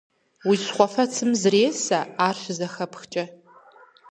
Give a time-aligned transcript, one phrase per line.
[0.47, 3.23] Уи щхьэфэцым зресэ, ар щызэхэпхкӀэ.